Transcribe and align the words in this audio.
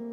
Hi 0.00 0.08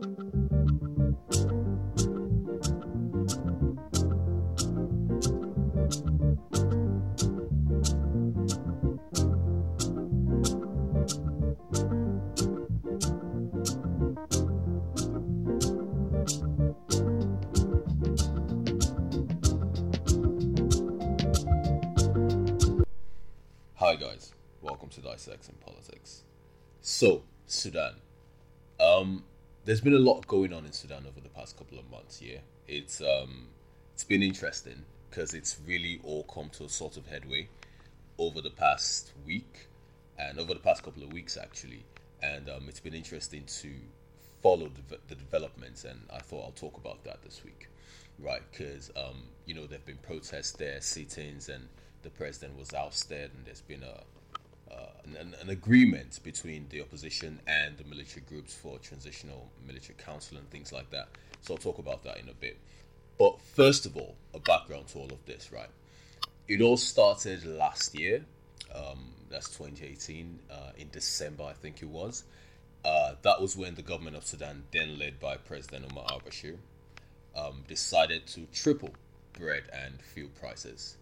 guys, 23.95 24.33
welcome 24.61 24.89
to 24.89 25.01
Dissecting 25.01 25.55
Politics. 25.65 26.23
So, 26.81 27.23
Sudan. 27.45 27.93
Um, 28.81 29.23
there's 29.67 29.81
been 29.81 29.93
a 29.93 29.99
lot 29.99 30.25
going 30.27 30.53
on 30.53 30.65
in 30.65 30.71
Sudan 30.71 31.03
over 31.05 31.19
the 31.19 31.27
past 31.27 31.57
couple 31.57 31.77
of 31.77 31.91
months. 31.91 32.21
Yeah, 32.21 32.39
it's 32.69 33.01
um, 33.01 33.47
it's 33.93 34.05
been 34.05 34.23
interesting 34.23 34.85
because 35.09 35.33
it's 35.33 35.57
really 35.67 35.99
all 36.05 36.23
come 36.23 36.49
to 36.51 36.63
a 36.63 36.69
sort 36.69 36.95
of 36.95 37.05
headway 37.05 37.49
over 38.17 38.39
the 38.41 38.49
past 38.49 39.11
week 39.25 39.67
and 40.17 40.39
over 40.39 40.53
the 40.53 40.61
past 40.61 40.83
couple 40.83 41.03
of 41.03 41.11
weeks 41.11 41.35
actually, 41.35 41.83
and 42.23 42.49
um, 42.49 42.69
it's 42.69 42.79
been 42.79 42.93
interesting 42.93 43.43
to 43.59 43.69
follow 44.41 44.71
the, 44.87 44.99
the 45.09 45.15
developments. 45.15 45.83
And 45.83 45.99
I 46.13 46.19
thought 46.19 46.45
I'll 46.45 46.51
talk 46.51 46.77
about 46.77 47.03
that 47.03 47.21
this 47.21 47.43
week, 47.43 47.67
right? 48.19 48.41
Because 48.49 48.89
um, 48.95 49.23
you 49.45 49.53
know 49.53 49.67
there've 49.67 49.85
been 49.85 49.97
protests 49.97 50.53
there, 50.53 50.79
sit-ins, 50.79 51.49
and 51.49 51.67
the 52.03 52.09
president 52.09 52.57
was 52.57 52.73
ousted, 52.73 53.31
and 53.35 53.45
there's 53.45 53.61
been 53.61 53.83
a 53.83 54.01
an, 55.15 55.35
an 55.41 55.49
agreement 55.49 56.19
between 56.23 56.67
the 56.69 56.81
opposition 56.81 57.39
and 57.47 57.77
the 57.77 57.83
military 57.83 58.25
groups 58.27 58.53
for 58.53 58.77
transitional 58.79 59.49
military 59.65 59.95
council 59.97 60.37
and 60.37 60.49
things 60.49 60.71
like 60.73 60.89
that. 60.91 61.07
So 61.41 61.53
I'll 61.53 61.59
talk 61.59 61.77
about 61.79 62.03
that 62.03 62.17
in 62.19 62.29
a 62.29 62.33
bit. 62.33 62.57
But 63.17 63.39
first 63.41 63.85
of 63.85 63.95
all, 63.97 64.15
a 64.33 64.39
background 64.39 64.87
to 64.89 64.99
all 64.99 65.11
of 65.11 65.25
this, 65.25 65.51
right? 65.51 65.69
It 66.47 66.61
all 66.61 66.77
started 66.77 67.45
last 67.45 67.97
year. 67.97 68.25
Um, 68.73 69.13
that's 69.29 69.49
2018, 69.57 70.39
uh, 70.49 70.55
in 70.77 70.89
December, 70.89 71.43
I 71.43 71.53
think 71.53 71.81
it 71.81 71.89
was. 71.89 72.23
Uh, 72.85 73.15
that 73.21 73.41
was 73.41 73.57
when 73.57 73.75
the 73.75 73.81
government 73.81 74.15
of 74.15 74.25
Sudan, 74.25 74.63
then 74.71 74.97
led 74.97 75.19
by 75.19 75.35
President 75.35 75.85
Omar 75.91 76.05
al 76.09 76.21
Bashir, 76.21 76.57
um, 77.35 77.63
decided 77.67 78.25
to 78.27 78.45
triple 78.53 78.91
bread 79.33 79.63
and 79.73 80.01
fuel 80.01 80.29
prices. 80.39 80.97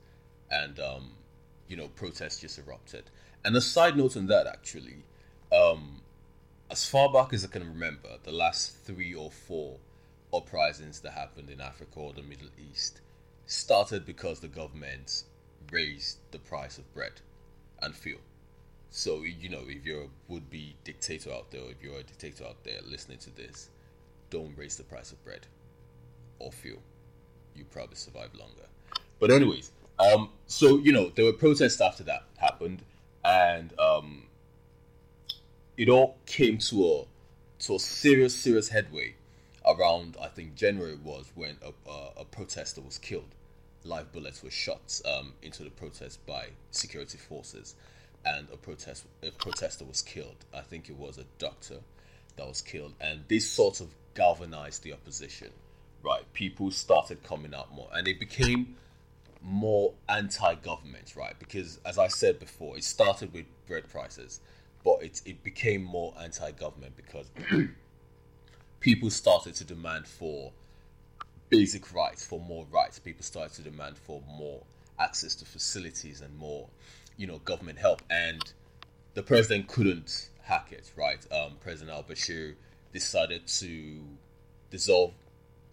And, 0.49 0.79
um, 0.79 1.11
you 1.67 1.75
know, 1.75 1.87
protests 1.89 2.39
just 2.39 2.57
erupted. 2.57 3.03
And 3.45 3.55
a 3.55 3.61
side 3.61 3.95
note 3.95 4.17
on 4.17 4.25
that, 4.25 4.47
actually, 4.47 5.03
um, 5.53 6.01
as 6.71 6.89
far 6.89 7.13
back 7.13 7.31
as 7.31 7.45
I 7.45 7.47
can 7.47 7.61
remember, 7.61 8.09
the 8.23 8.31
last 8.31 8.75
three 8.85 9.13
or 9.13 9.29
four 9.29 9.77
uprisings 10.33 11.01
that 11.01 11.11
happened 11.11 11.51
in 11.51 11.61
Africa 11.61 11.99
or 11.99 12.11
the 12.11 12.23
Middle 12.23 12.49
East 12.71 13.01
started 13.45 14.03
because 14.03 14.39
the 14.39 14.47
government 14.47 15.25
raised 15.71 16.17
the 16.31 16.39
price 16.39 16.79
of 16.79 16.91
bread 16.95 17.21
and 17.83 17.95
fuel. 17.95 18.19
So, 18.89 19.21
you 19.21 19.49
know, 19.49 19.61
if 19.67 19.85
you're 19.85 20.05
a 20.05 20.09
would 20.27 20.49
be 20.49 20.75
dictator 20.83 21.31
out 21.31 21.51
there, 21.51 21.61
if 21.69 21.83
you're 21.83 21.99
a 21.99 22.03
dictator 22.03 22.45
out 22.45 22.63
there 22.63 22.79
listening 22.83 23.19
to 23.19 23.35
this, 23.35 23.69
don't 24.31 24.57
raise 24.57 24.75
the 24.75 24.83
price 24.83 25.11
of 25.11 25.23
bread 25.23 25.45
or 26.39 26.51
fuel. 26.51 26.81
You 27.55 27.65
probably 27.65 27.97
survive 27.97 28.33
longer. 28.33 28.65
But, 29.19 29.29
anyways, 29.29 29.71
um, 29.99 30.29
so, 30.47 30.79
you 30.79 30.91
know, 30.91 31.11
there 31.13 31.25
were 31.25 31.33
protests 31.33 31.79
after 31.79 32.03
that 32.05 32.23
happened 32.37 32.81
and 33.25 33.77
um, 33.79 34.23
it 35.77 35.89
all 35.89 36.17
came 36.25 36.59
to 36.59 36.85
a 36.85 37.03
to 37.63 37.75
a 37.75 37.79
serious 37.79 38.35
serious 38.35 38.69
headway 38.69 39.15
around 39.65 40.15
I 40.21 40.27
think 40.27 40.55
January 40.55 40.97
was 41.03 41.31
when 41.33 41.57
a, 41.63 41.89
a, 41.89 42.21
a 42.21 42.25
protester 42.25 42.81
was 42.81 42.99
killed. 42.99 43.33
Live 43.83 44.11
bullets 44.11 44.43
were 44.43 44.51
shot 44.51 45.01
um, 45.05 45.33
into 45.41 45.63
the 45.63 45.69
protest 45.69 46.23
by 46.25 46.49
security 46.71 47.17
forces, 47.17 47.75
and 48.25 48.47
a 48.53 48.57
protest 48.57 49.05
a 49.23 49.31
protester 49.31 49.85
was 49.85 50.01
killed. 50.01 50.45
I 50.53 50.61
think 50.61 50.89
it 50.89 50.97
was 50.97 51.17
a 51.17 51.25
doctor 51.39 51.79
that 52.35 52.47
was 52.47 52.61
killed, 52.61 52.93
and 53.01 53.21
this 53.27 53.49
sort 53.49 53.81
of 53.81 53.87
galvanized 54.13 54.83
the 54.83 54.93
opposition. 54.93 55.49
Right, 56.03 56.21
people 56.33 56.69
started 56.69 57.23
coming 57.23 57.55
out 57.55 57.73
more, 57.73 57.89
and 57.91 58.07
it 58.07 58.19
became 58.19 58.75
more 59.45 59.93
anti-government, 60.09 61.15
right? 61.15 61.37
Because 61.37 61.79
as 61.85 61.99
I 61.99 62.07
said 62.07 62.39
before, 62.39 62.77
it 62.77 62.83
started 62.83 63.31
with 63.31 63.45
bread 63.67 63.87
prices, 63.87 64.39
but 64.83 65.03
it 65.03 65.21
it 65.25 65.43
became 65.43 65.83
more 65.83 66.13
anti-government 66.19 66.93
because 66.97 67.29
people 68.79 69.09
started 69.11 69.53
to 69.55 69.63
demand 69.63 70.07
for 70.07 70.51
basic 71.49 71.93
rights, 71.93 72.25
for 72.25 72.39
more 72.39 72.65
rights. 72.71 72.97
People 72.97 73.23
started 73.23 73.53
to 73.55 73.61
demand 73.61 73.97
for 73.97 74.21
more 74.27 74.61
access 74.99 75.35
to 75.35 75.45
facilities 75.45 76.21
and 76.21 76.35
more, 76.37 76.67
you 77.15 77.27
know, 77.27 77.37
government 77.39 77.77
help. 77.77 78.01
And 78.09 78.41
the 79.13 79.21
president 79.21 79.67
couldn't 79.67 80.29
hack 80.41 80.71
it, 80.71 80.91
right? 80.95 81.19
Um, 81.31 81.57
president 81.59 81.95
Al 81.95 82.03
Bashir 82.03 82.55
decided 82.93 83.45
to 83.47 84.01
dissolve 84.71 85.13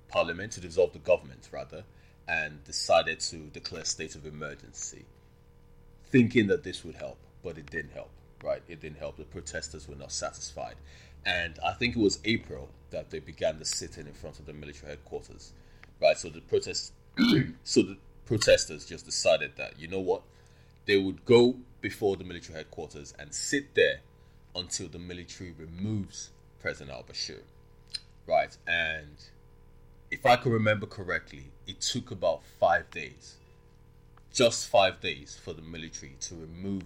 parliament, 0.08 0.52
to 0.52 0.60
dissolve 0.60 0.92
the 0.92 0.98
government, 0.98 1.48
rather 1.50 1.84
and 2.28 2.62
decided 2.64 3.20
to 3.20 3.36
declare 3.36 3.84
state 3.84 4.14
of 4.14 4.26
emergency, 4.26 5.04
thinking 6.06 6.46
that 6.48 6.64
this 6.64 6.84
would 6.84 6.94
help, 6.94 7.18
but 7.42 7.58
it 7.58 7.70
didn't 7.70 7.92
help, 7.92 8.10
right? 8.42 8.62
It 8.68 8.80
didn't 8.80 8.98
help. 8.98 9.16
The 9.16 9.24
protesters 9.24 9.88
were 9.88 9.96
not 9.96 10.12
satisfied. 10.12 10.76
And 11.24 11.58
I 11.64 11.72
think 11.72 11.96
it 11.96 12.00
was 12.00 12.18
April 12.24 12.68
that 12.90 13.10
they 13.10 13.20
began 13.20 13.58
the 13.58 13.64
sitting 13.64 14.06
in 14.06 14.12
front 14.12 14.38
of 14.38 14.46
the 14.46 14.52
military 14.52 14.90
headquarters, 14.90 15.52
right? 16.00 16.16
So 16.16 16.28
the 16.28 16.40
protest, 16.40 16.92
so 17.64 17.82
the 17.82 17.96
protesters 18.26 18.84
just 18.84 19.04
decided 19.04 19.52
that 19.56 19.78
you 19.78 19.88
know 19.88 20.00
what, 20.00 20.22
they 20.86 20.96
would 20.96 21.24
go 21.24 21.56
before 21.80 22.16
the 22.16 22.24
military 22.24 22.58
headquarters 22.58 23.14
and 23.18 23.34
sit 23.34 23.74
there 23.74 24.00
until 24.54 24.88
the 24.88 24.98
military 24.98 25.52
removes 25.52 26.30
President 26.60 26.96
Al 26.96 27.02
Bashir, 27.02 27.40
right? 28.26 28.56
And 28.66 29.16
if 30.12 30.26
I 30.26 30.36
can 30.36 30.52
remember 30.52 30.84
correctly, 30.84 31.46
it 31.66 31.80
took 31.80 32.10
about 32.10 32.42
five 32.60 32.90
days, 32.90 33.36
just 34.30 34.68
five 34.68 35.00
days, 35.00 35.40
for 35.42 35.54
the 35.54 35.62
military 35.62 36.16
to 36.20 36.34
remove 36.34 36.82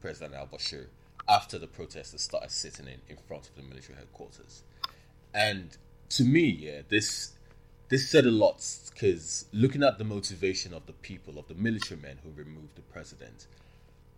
President 0.00 0.34
al 0.34 0.46
Bashir 0.46 0.86
after 1.28 1.58
the 1.58 1.66
protesters 1.66 2.22
started 2.22 2.52
sitting 2.52 2.86
in, 2.86 3.00
in 3.08 3.16
front 3.16 3.48
of 3.48 3.56
the 3.56 3.62
military 3.62 3.98
headquarters. 3.98 4.62
And 5.34 5.76
to 6.10 6.24
me, 6.24 6.44
yeah, 6.44 6.82
this 6.88 7.32
this 7.88 8.08
said 8.08 8.26
a 8.26 8.30
lot 8.30 8.64
because 8.94 9.46
looking 9.52 9.82
at 9.82 9.98
the 9.98 10.04
motivation 10.04 10.72
of 10.72 10.86
the 10.86 10.92
people, 10.92 11.36
of 11.36 11.48
the 11.48 11.54
military 11.54 12.00
men 12.00 12.18
who 12.22 12.30
removed 12.30 12.76
the 12.76 12.82
president, 12.82 13.48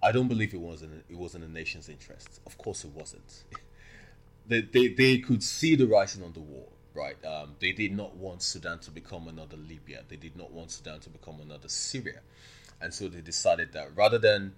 I 0.02 0.12
don't 0.12 0.28
believe 0.28 0.52
it 0.52 0.60
was 0.60 0.82
in, 0.82 1.02
it 1.08 1.16
was 1.16 1.34
in 1.34 1.40
the 1.40 1.48
nation's 1.48 1.88
interest. 1.88 2.40
Of 2.44 2.58
course, 2.58 2.84
it 2.84 2.90
wasn't. 2.90 3.44
they, 4.46 4.60
they, 4.60 4.88
they 4.88 5.18
could 5.18 5.42
see 5.42 5.76
the 5.76 5.86
writing 5.86 6.22
on 6.22 6.34
the 6.34 6.40
wall 6.40 6.72
right? 6.94 7.16
Um, 7.24 7.56
they 7.60 7.72
did 7.72 7.96
not 7.96 8.16
want 8.16 8.42
Sudan 8.42 8.78
to 8.80 8.90
become 8.90 9.28
another 9.28 9.56
Libya. 9.56 10.02
They 10.08 10.16
did 10.16 10.36
not 10.36 10.50
want 10.50 10.70
Sudan 10.70 11.00
to 11.00 11.10
become 11.10 11.40
another 11.40 11.68
Syria. 11.68 12.20
And 12.80 12.92
so 12.92 13.08
they 13.08 13.20
decided 13.20 13.72
that 13.72 13.94
rather 13.94 14.18
than 14.18 14.54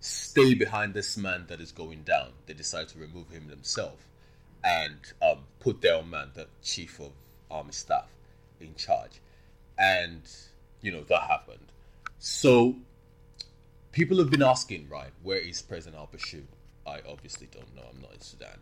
stay 0.00 0.54
behind 0.54 0.94
this 0.94 1.16
man 1.16 1.44
that 1.48 1.60
is 1.60 1.72
going 1.72 2.02
down, 2.02 2.30
they 2.46 2.54
decided 2.54 2.88
to 2.90 2.98
remove 2.98 3.30
him 3.30 3.48
themselves 3.48 4.02
and 4.64 4.96
um, 5.22 5.38
put 5.60 5.80
their 5.80 5.96
own 5.96 6.10
man, 6.10 6.30
the 6.34 6.46
chief 6.62 7.00
of 7.00 7.10
army 7.50 7.72
staff, 7.72 8.08
in 8.60 8.74
charge. 8.76 9.20
And, 9.78 10.22
you 10.80 10.92
know, 10.92 11.02
that 11.04 11.22
happened. 11.22 11.66
So 12.18 12.76
people 13.90 14.18
have 14.18 14.30
been 14.30 14.42
asking, 14.42 14.88
right, 14.88 15.10
where 15.22 15.38
is 15.38 15.62
President 15.62 16.00
al 16.00 16.08
Bashir? 16.08 16.44
I 16.86 17.00
obviously 17.08 17.48
don't 17.50 17.74
know. 17.74 17.82
I'm 17.92 18.00
not 18.00 18.12
in 18.14 18.20
Sudan. 18.20 18.58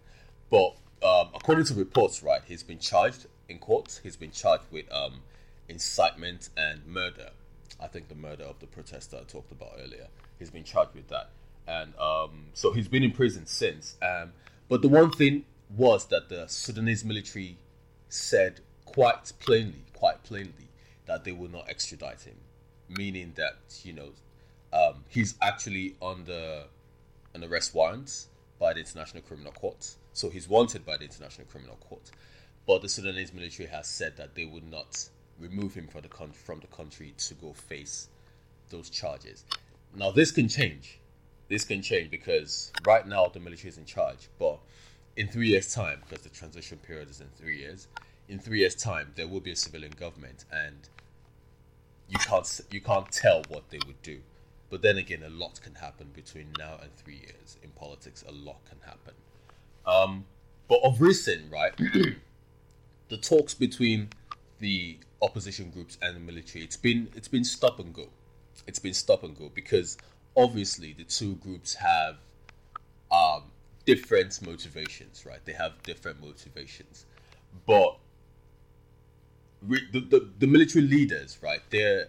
But 0.50 0.74
um, 1.02 1.28
according 1.34 1.64
to 1.66 1.74
reports, 1.74 2.22
right, 2.22 2.42
he's 2.44 2.62
been 2.62 2.78
charged 2.78 3.26
in 3.48 3.58
court. 3.58 4.00
He's 4.02 4.16
been 4.16 4.32
charged 4.32 4.64
with 4.70 4.90
um, 4.92 5.20
incitement 5.68 6.50
and 6.56 6.84
murder. 6.86 7.30
I 7.80 7.86
think 7.86 8.08
the 8.08 8.14
murder 8.14 8.44
of 8.44 8.58
the 8.58 8.66
protester 8.66 9.16
I 9.18 9.24
talked 9.24 9.52
about 9.52 9.72
earlier. 9.82 10.08
He's 10.38 10.50
been 10.50 10.64
charged 10.64 10.94
with 10.94 11.08
that, 11.08 11.30
and 11.66 11.94
um, 11.98 12.46
so 12.52 12.72
he's 12.72 12.88
been 12.88 13.02
in 13.02 13.12
prison 13.12 13.46
since. 13.46 13.96
Um, 14.02 14.32
but 14.68 14.82
the 14.82 14.88
one 14.88 15.10
thing 15.10 15.44
was 15.76 16.06
that 16.06 16.28
the 16.28 16.46
Sudanese 16.48 17.04
military 17.04 17.56
said 18.08 18.60
quite 18.84 19.32
plainly, 19.38 19.84
quite 19.94 20.22
plainly, 20.24 20.68
that 21.06 21.24
they 21.24 21.32
will 21.32 21.50
not 21.50 21.68
extradite 21.68 22.22
him, 22.22 22.36
meaning 22.88 23.32
that 23.36 23.58
you 23.82 23.92
know 23.92 24.10
um, 24.72 25.04
he's 25.08 25.34
actually 25.40 25.96
under 26.02 26.64
an 27.34 27.44
arrest 27.44 27.74
warrant 27.74 28.26
by 28.58 28.74
the 28.74 28.80
International 28.80 29.22
Criminal 29.22 29.52
Court 29.52 29.94
so 30.12 30.30
he's 30.30 30.48
wanted 30.48 30.84
by 30.84 30.96
the 30.96 31.04
International 31.04 31.46
Criminal 31.46 31.76
Court. 31.76 32.10
But 32.66 32.82
the 32.82 32.88
Sudanese 32.88 33.32
military 33.32 33.68
has 33.68 33.86
said 33.86 34.16
that 34.16 34.34
they 34.34 34.44
would 34.44 34.70
not 34.70 35.08
remove 35.38 35.74
him 35.74 35.86
from 35.88 36.02
the, 36.02 36.08
con- 36.08 36.32
from 36.32 36.60
the 36.60 36.66
country 36.66 37.14
to 37.16 37.34
go 37.34 37.52
face 37.52 38.08
those 38.68 38.90
charges. 38.90 39.44
Now, 39.94 40.10
this 40.10 40.30
can 40.30 40.48
change. 40.48 40.98
This 41.48 41.64
can 41.64 41.82
change 41.82 42.10
because 42.10 42.70
right 42.86 43.06
now 43.06 43.26
the 43.26 43.40
military 43.40 43.70
is 43.70 43.78
in 43.78 43.84
charge. 43.84 44.28
But 44.38 44.58
in 45.16 45.26
three 45.26 45.48
years' 45.48 45.74
time, 45.74 46.02
because 46.08 46.22
the 46.22 46.30
transition 46.30 46.78
period 46.78 47.10
is 47.10 47.20
in 47.20 47.26
three 47.36 47.58
years, 47.58 47.88
in 48.28 48.38
three 48.38 48.60
years' 48.60 48.76
time 48.76 49.12
there 49.16 49.26
will 49.26 49.40
be 49.40 49.50
a 49.50 49.56
civilian 49.56 49.92
government, 49.98 50.44
and 50.52 50.88
you 52.08 52.18
can't 52.18 52.60
you 52.70 52.80
can't 52.80 53.10
tell 53.10 53.42
what 53.48 53.68
they 53.70 53.80
would 53.86 54.00
do. 54.02 54.20
But 54.70 54.82
then 54.82 54.98
again, 54.98 55.24
a 55.24 55.28
lot 55.28 55.60
can 55.60 55.74
happen 55.74 56.10
between 56.14 56.52
now 56.56 56.78
and 56.80 56.94
three 56.94 57.16
years 57.16 57.58
in 57.62 57.70
politics. 57.70 58.24
A 58.28 58.32
lot 58.32 58.58
can 58.68 58.78
happen. 58.86 59.14
Um, 59.90 60.24
but 60.68 60.80
of 60.84 61.00
recent, 61.00 61.50
right, 61.50 61.76
the 63.08 63.16
talks 63.16 63.54
between 63.54 64.10
the 64.60 64.98
opposition 65.20 65.70
groups 65.70 65.98
and 66.00 66.14
the 66.16 66.20
military, 66.20 66.62
it's 66.64 66.76
been 66.76 67.08
it's 67.16 67.28
been 67.28 67.44
stop 67.44 67.80
and 67.80 67.92
go. 67.92 68.08
It's 68.66 68.78
been 68.78 68.94
stop 68.94 69.24
and 69.24 69.36
go 69.36 69.50
because 69.52 69.98
obviously 70.36 70.92
the 70.92 71.04
two 71.04 71.34
groups 71.36 71.74
have 71.74 72.18
um, 73.10 73.44
different 73.84 74.40
motivations, 74.42 75.26
right? 75.26 75.44
They 75.44 75.54
have 75.54 75.82
different 75.82 76.20
motivations, 76.20 77.06
but 77.66 77.98
re- 79.62 79.88
the, 79.92 80.00
the, 80.00 80.30
the 80.38 80.46
military 80.46 80.86
leaders, 80.86 81.38
right? 81.42 81.60
They 81.70 82.04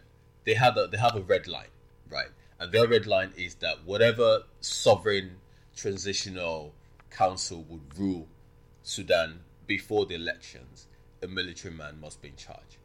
they 0.46 0.54
have 0.54 0.78
a 0.78 0.88
they 0.88 0.98
have 0.98 1.16
a 1.16 1.22
red 1.22 1.48
line, 1.48 1.74
right? 2.10 2.30
And 2.60 2.72
their 2.72 2.88
red 2.88 3.08
line 3.08 3.32
is 3.36 3.56
that 3.56 3.86
whatever 3.86 4.44
sovereign 4.60 5.38
transitional 5.76 6.76
council 7.12 7.66
would 7.70 7.98
rule 7.98 8.28
Sudan 8.84 9.42
before 9.68 10.06
the 10.06 10.16
elections, 10.16 10.88
a 11.22 11.28
military 11.28 11.74
man 11.74 12.00
must 12.02 12.22
be 12.22 12.30
in 12.30 12.36
charge. 12.36 12.80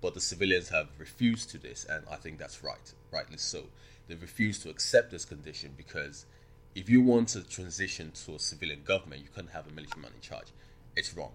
But 0.00 0.14
the 0.14 0.20
civilians 0.20 0.68
have 0.70 0.88
refused 0.98 1.50
to 1.50 1.58
this, 1.58 1.84
and 1.84 2.04
I 2.10 2.16
think 2.16 2.38
that's 2.38 2.62
right, 2.62 2.92
rightly 3.10 3.36
so. 3.36 3.64
They 4.08 4.14
refuse 4.14 4.58
to 4.60 4.70
accept 4.70 5.10
this 5.10 5.24
condition 5.24 5.72
because 5.76 6.26
if 6.74 6.88
you 6.88 7.02
want 7.02 7.28
to 7.30 7.42
transition 7.42 8.12
to 8.24 8.34
a 8.34 8.38
civilian 8.38 8.82
government, 8.84 9.22
you 9.22 9.28
can't 9.34 9.50
have 9.50 9.66
a 9.66 9.72
military 9.72 10.02
man 10.02 10.12
in 10.14 10.20
charge. 10.20 10.48
It's 10.96 11.14
wrong, 11.16 11.32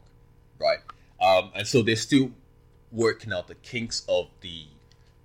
right? 0.59 0.79
Um, 1.21 1.51
and 1.55 1.67
so 1.67 1.81
they're 1.81 1.95
still 1.95 2.31
working 2.91 3.33
out 3.33 3.47
the 3.47 3.55
kinks 3.55 4.03
of 4.07 4.29
the 4.41 4.65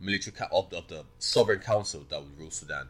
military 0.01 0.37
of 0.53 0.71
the, 0.71 0.79
of 0.79 0.89
the 0.89 1.05
sovereign 1.19 1.61
council 1.61 2.05
that 2.09 2.21
would 2.21 2.39
rule 2.39 2.51
Sudan 2.51 2.89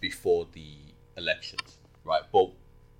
before 0.00 0.46
the 0.52 0.74
elections, 1.16 1.78
right? 2.04 2.22
But 2.32 2.50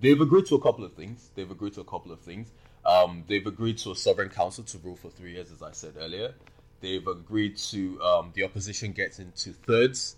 they've 0.01 0.21
agreed 0.21 0.47
to 0.47 0.55
a 0.55 0.61
couple 0.61 0.85
of 0.85 0.95
things. 0.95 1.31
They've 1.35 1.51
agreed 1.51 1.75
to 1.75 1.81
a 1.81 1.85
couple 1.85 2.13
of 2.13 2.21
things. 2.21 2.49
Um, 2.85 3.25
they've 3.29 3.47
agreed 3.47 3.79
to 3.79 3.93
a 3.93 3.97
sovereign 3.97 4.31
council 4.31 4.65
to 4.65 4.79
rule 4.79 4.97
for 4.97 5.11
three 5.11 5.33
years, 5.33 5.53
as 5.53 5.63
I 5.63 5.73
said 5.73 5.95
earlier. 5.99 6.35
They've 6.81 7.07
agreed 7.07 7.59
to 7.59 8.03
um, 8.03 8.33
the 8.35 8.45
opposition 8.45 8.93
gets 8.93 9.19
into 9.19 9.53
thirds 9.53 10.17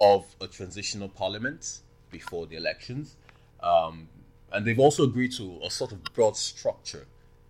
of 0.00 0.24
a 0.40 0.46
transitional 0.46 1.08
parliament 1.08 1.80
before 2.10 2.46
the 2.46 2.56
elections. 2.56 3.16
Um, 3.62 4.08
and 4.52 4.66
they've 4.66 4.78
also 4.78 5.04
agreed 5.04 5.32
to 5.32 5.60
a 5.62 5.70
sort 5.70 5.92
of 5.92 6.02
broad 6.14 6.36
structure 6.36 7.06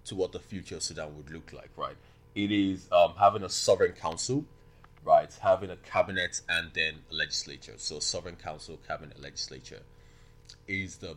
to 0.06 0.14
what 0.14 0.32
the 0.32 0.40
future 0.40 0.76
of 0.76 0.82
Sudan 0.82 1.16
would 1.16 1.30
look 1.30 1.52
like, 1.52 1.70
right? 1.76 1.96
It 2.34 2.50
is 2.50 2.88
um, 2.90 3.14
having 3.18 3.44
a 3.44 3.48
sovereign 3.48 3.92
council, 3.92 4.44
right? 5.04 5.32
Having 5.40 5.70
a 5.70 5.76
cabinet 5.76 6.40
and 6.48 6.70
then 6.74 6.94
a 7.10 7.14
legislature. 7.14 7.74
So, 7.76 8.00
sovereign 8.00 8.36
council, 8.36 8.78
cabinet, 8.88 9.20
legislature 9.20 9.80
is 10.66 10.96
the 10.96 11.16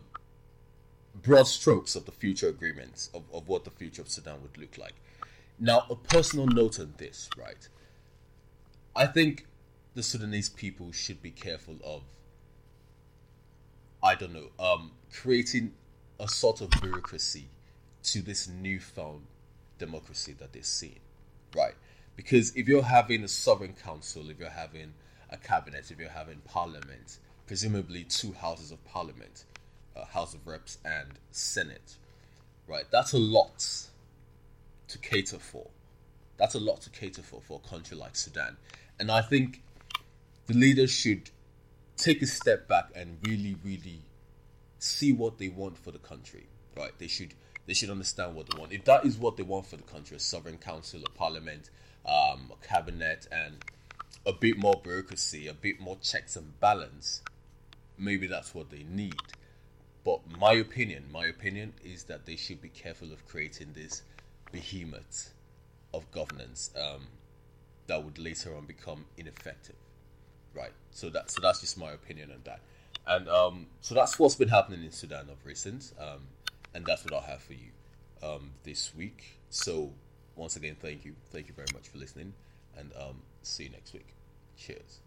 broad 1.15 1.47
strokes 1.47 1.95
of 1.95 2.05
the 2.05 2.11
future 2.11 2.47
agreements 2.47 3.09
of, 3.13 3.23
of 3.33 3.47
what 3.47 3.63
the 3.63 3.71
future 3.71 4.01
of 4.01 4.09
Sudan 4.09 4.41
would 4.41 4.57
look 4.57 4.77
like. 4.77 4.95
Now, 5.59 5.85
a 5.89 5.95
personal 5.95 6.47
note 6.47 6.79
on 6.79 6.93
this, 6.97 7.29
right? 7.37 7.67
I 8.95 9.05
think 9.07 9.45
the 9.93 10.03
Sudanese 10.03 10.49
people 10.49 10.91
should 10.91 11.21
be 11.21 11.31
careful 11.31 11.75
of, 11.83 12.03
I 14.01 14.15
don't 14.15 14.33
know, 14.33 14.49
um, 14.59 14.91
creating 15.11 15.73
a 16.19 16.27
sort 16.27 16.61
of 16.61 16.69
bureaucracy 16.81 17.49
to 18.03 18.21
this 18.21 18.47
newfound 18.47 19.25
democracy 19.77 20.33
that 20.39 20.53
they're 20.53 20.63
seeing, 20.63 20.99
right? 21.55 21.75
Because 22.15 22.55
if 22.55 22.67
you're 22.67 22.83
having 22.83 23.23
a 23.23 23.27
sovereign 23.27 23.73
council, 23.73 24.29
if 24.29 24.39
you're 24.39 24.49
having 24.49 24.93
a 25.29 25.37
cabinet, 25.37 25.91
if 25.91 25.99
you're 25.99 26.09
having 26.09 26.41
parliament, 26.45 27.19
presumably 27.47 28.03
two 28.03 28.33
houses 28.33 28.71
of 28.71 28.83
parliament, 28.85 29.45
uh, 29.95 30.05
House 30.05 30.33
of 30.33 30.45
Reps 30.45 30.77
and 30.85 31.19
Senate, 31.31 31.97
right? 32.67 32.85
That's 32.91 33.13
a 33.13 33.17
lot 33.17 33.87
to 34.87 34.97
cater 34.97 35.39
for. 35.39 35.67
That's 36.37 36.55
a 36.55 36.59
lot 36.59 36.81
to 36.81 36.89
cater 36.89 37.21
for 37.21 37.41
for 37.41 37.61
a 37.63 37.67
country 37.67 37.97
like 37.97 38.15
Sudan. 38.15 38.57
And 38.99 39.11
I 39.11 39.21
think 39.21 39.61
the 40.47 40.53
leaders 40.53 40.91
should 40.91 41.29
take 41.97 42.21
a 42.21 42.27
step 42.27 42.67
back 42.67 42.89
and 42.95 43.17
really, 43.25 43.55
really 43.63 44.01
see 44.79 45.13
what 45.13 45.37
they 45.37 45.49
want 45.49 45.77
for 45.77 45.91
the 45.91 45.99
country. 45.99 46.47
Right? 46.75 46.91
They 46.97 47.07
should 47.07 47.33
they 47.67 47.73
should 47.73 47.89
understand 47.89 48.35
what 48.35 48.49
they 48.49 48.59
want. 48.59 48.73
If 48.73 48.85
that 48.85 49.05
is 49.05 49.17
what 49.17 49.37
they 49.37 49.43
want 49.43 49.67
for 49.67 49.77
the 49.77 49.83
country, 49.83 50.17
a 50.17 50.19
sovereign 50.19 50.57
council, 50.57 51.01
a 51.05 51.09
parliament, 51.09 51.69
um, 52.05 52.51
a 52.51 52.67
cabinet, 52.67 53.27
and 53.31 53.63
a 54.25 54.33
bit 54.33 54.57
more 54.57 54.79
bureaucracy, 54.83 55.47
a 55.47 55.53
bit 55.53 55.79
more 55.79 55.97
checks 56.01 56.35
and 56.35 56.59
balance, 56.59 57.21
maybe 57.97 58.27
that's 58.27 58.53
what 58.53 58.69
they 58.71 58.83
need. 58.89 59.15
But 60.03 60.21
my 60.39 60.53
opinion, 60.53 61.05
my 61.11 61.25
opinion 61.27 61.73
is 61.83 62.03
that 62.05 62.25
they 62.25 62.35
should 62.35 62.61
be 62.61 62.69
careful 62.69 63.11
of 63.11 63.25
creating 63.27 63.73
this 63.73 64.01
behemoth 64.51 65.33
of 65.93 66.09
governance 66.11 66.71
um, 66.75 67.07
that 67.87 68.03
would 68.03 68.17
later 68.17 68.55
on 68.55 68.65
become 68.65 69.05
ineffective. 69.17 69.75
Right. 70.53 70.73
So 70.91 71.09
that 71.11 71.31
so 71.31 71.39
that's 71.41 71.61
just 71.61 71.77
my 71.77 71.91
opinion 71.91 72.31
on 72.31 72.41
that. 72.43 72.61
And 73.07 73.29
um, 73.29 73.67
so 73.81 73.95
that's 73.95 74.19
what's 74.19 74.35
been 74.35 74.49
happening 74.49 74.83
in 74.83 74.91
Sudan 74.91 75.29
of 75.29 75.45
recent. 75.45 75.91
Um, 75.99 76.27
and 76.73 76.85
that's 76.85 77.03
what 77.03 77.13
I 77.13 77.21
have 77.25 77.41
for 77.41 77.53
you 77.53 77.71
um, 78.23 78.51
this 78.63 78.93
week. 78.95 79.39
So 79.49 79.91
once 80.35 80.55
again, 80.55 80.75
thank 80.79 81.05
you, 81.05 81.15
thank 81.31 81.47
you 81.47 81.53
very 81.53 81.67
much 81.73 81.87
for 81.89 81.97
listening, 81.97 82.33
and 82.77 82.91
um, 82.97 83.21
see 83.43 83.65
you 83.65 83.69
next 83.69 83.93
week. 83.93 84.15
Cheers. 84.57 85.01